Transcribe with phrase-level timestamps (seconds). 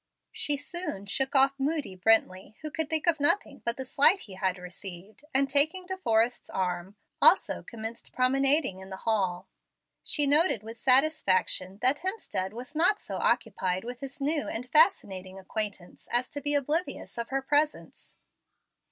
[0.31, 4.33] She soon shook off moody Brently, who could think of nothing but the slight he
[4.33, 9.47] had received, and, taking De Forrest's arm, also commenced promenading in the hall.
[10.01, 15.37] She noted, with satisfaction, that Hemstead was not so occupied with his new and fascinating
[15.37, 18.15] acquaintance as to be oblivious of her presence.